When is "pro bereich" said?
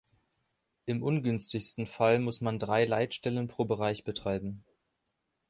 3.47-4.03